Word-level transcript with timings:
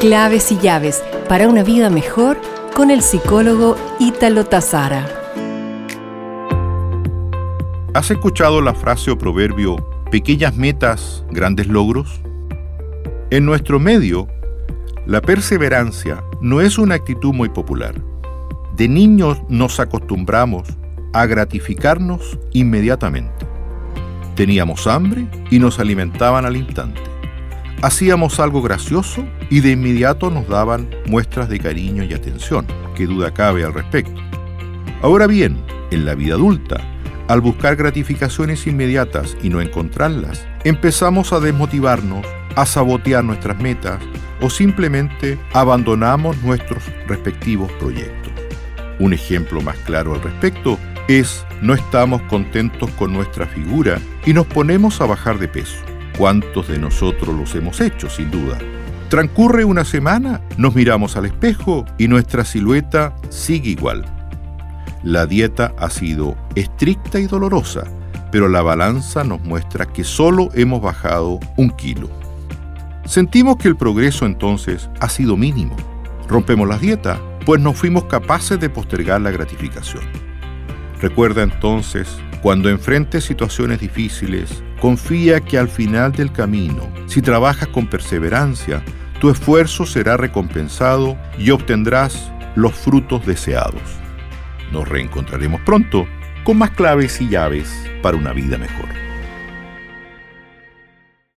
Claves 0.00 0.50
y 0.50 0.56
llaves 0.56 1.04
para 1.28 1.46
una 1.46 1.62
vida 1.62 1.90
mejor 1.90 2.40
con 2.74 2.90
el 2.90 3.02
psicólogo 3.02 3.76
Ítalo 3.98 4.46
Tazara. 4.46 5.06
¿Has 7.92 8.10
escuchado 8.10 8.62
la 8.62 8.72
frase 8.72 9.10
o 9.10 9.18
proverbio 9.18 9.76
pequeñas 10.10 10.56
metas, 10.56 11.22
grandes 11.30 11.66
logros? 11.66 12.22
En 13.28 13.44
nuestro 13.44 13.78
medio, 13.78 14.26
la 15.04 15.20
perseverancia 15.20 16.24
no 16.40 16.62
es 16.62 16.78
una 16.78 16.94
actitud 16.94 17.34
muy 17.34 17.50
popular. 17.50 17.94
De 18.76 18.88
niños 18.88 19.36
nos 19.50 19.80
acostumbramos 19.80 20.66
a 21.12 21.26
gratificarnos 21.26 22.38
inmediatamente. 22.52 23.46
Teníamos 24.34 24.86
hambre 24.86 25.28
y 25.50 25.58
nos 25.58 25.78
alimentaban 25.78 26.46
al 26.46 26.56
instante. 26.56 27.02
Hacíamos 27.82 28.40
algo 28.40 28.60
gracioso 28.60 29.26
y 29.48 29.60
de 29.60 29.70
inmediato 29.70 30.30
nos 30.30 30.46
daban 30.46 30.90
muestras 31.06 31.48
de 31.48 31.58
cariño 31.58 32.04
y 32.04 32.12
atención, 32.12 32.66
que 32.94 33.06
duda 33.06 33.32
cabe 33.32 33.64
al 33.64 33.72
respecto. 33.72 34.20
Ahora 35.00 35.26
bien, 35.26 35.64
en 35.90 36.04
la 36.04 36.14
vida 36.14 36.34
adulta, 36.34 36.76
al 37.26 37.40
buscar 37.40 37.76
gratificaciones 37.76 38.66
inmediatas 38.66 39.34
y 39.42 39.48
no 39.48 39.62
encontrarlas, 39.62 40.46
empezamos 40.64 41.32
a 41.32 41.40
desmotivarnos, 41.40 42.26
a 42.54 42.66
sabotear 42.66 43.24
nuestras 43.24 43.58
metas 43.58 43.98
o 44.42 44.50
simplemente 44.50 45.38
abandonamos 45.54 46.36
nuestros 46.42 46.82
respectivos 47.06 47.72
proyectos. 47.72 48.32
Un 48.98 49.14
ejemplo 49.14 49.62
más 49.62 49.76
claro 49.86 50.12
al 50.12 50.20
respecto 50.20 50.78
es 51.08 51.46
no 51.62 51.72
estamos 51.72 52.20
contentos 52.22 52.90
con 52.90 53.14
nuestra 53.14 53.46
figura 53.46 53.98
y 54.26 54.34
nos 54.34 54.46
ponemos 54.46 55.00
a 55.00 55.06
bajar 55.06 55.38
de 55.38 55.48
peso. 55.48 55.78
¿Cuántos 56.20 56.68
de 56.68 56.78
nosotros 56.78 57.34
los 57.34 57.54
hemos 57.54 57.80
hecho, 57.80 58.10
sin 58.10 58.30
duda? 58.30 58.58
Transcurre 59.08 59.64
una 59.64 59.86
semana, 59.86 60.42
nos 60.58 60.74
miramos 60.74 61.16
al 61.16 61.24
espejo 61.24 61.86
y 61.96 62.08
nuestra 62.08 62.44
silueta 62.44 63.16
sigue 63.30 63.70
igual. 63.70 64.04
La 65.02 65.24
dieta 65.24 65.72
ha 65.78 65.88
sido 65.88 66.36
estricta 66.56 67.18
y 67.20 67.26
dolorosa, 67.26 67.84
pero 68.30 68.50
la 68.50 68.60
balanza 68.60 69.24
nos 69.24 69.40
muestra 69.40 69.86
que 69.86 70.04
solo 70.04 70.50
hemos 70.52 70.82
bajado 70.82 71.40
un 71.56 71.70
kilo. 71.70 72.10
Sentimos 73.06 73.56
que 73.56 73.68
el 73.68 73.76
progreso 73.78 74.26
entonces 74.26 74.90
ha 75.00 75.08
sido 75.08 75.38
mínimo. 75.38 75.74
Rompemos 76.28 76.68
la 76.68 76.76
dieta, 76.76 77.18
pues 77.46 77.62
no 77.62 77.72
fuimos 77.72 78.04
capaces 78.04 78.60
de 78.60 78.68
postergar 78.68 79.22
la 79.22 79.30
gratificación. 79.30 80.02
Recuerda 81.00 81.42
entonces, 81.42 82.18
cuando 82.42 82.70
enfrentes 82.70 83.24
situaciones 83.24 83.80
difíciles, 83.80 84.62
confía 84.80 85.40
que 85.40 85.58
al 85.58 85.68
final 85.68 86.12
del 86.12 86.32
camino, 86.32 86.90
si 87.06 87.20
trabajas 87.20 87.68
con 87.68 87.86
perseverancia, 87.86 88.82
tu 89.20 89.30
esfuerzo 89.30 89.84
será 89.84 90.16
recompensado 90.16 91.18
y 91.38 91.50
obtendrás 91.50 92.32
los 92.54 92.72
frutos 92.72 93.26
deseados. 93.26 93.82
Nos 94.72 94.88
reencontraremos 94.88 95.60
pronto 95.62 96.06
con 96.44 96.56
más 96.56 96.70
claves 96.70 97.20
y 97.20 97.28
llaves 97.28 97.70
para 98.02 98.16
una 98.16 98.32
vida 98.32 98.56
mejor. 98.56 99.09